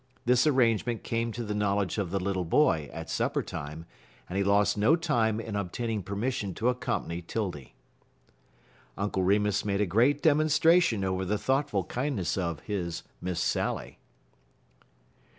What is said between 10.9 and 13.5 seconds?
over the thoughtful kindness of his "Miss